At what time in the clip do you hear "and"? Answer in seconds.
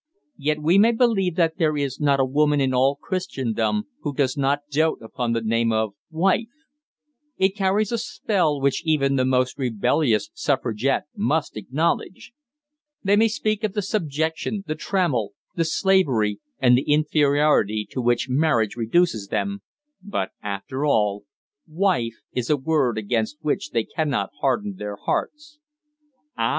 16.57-16.75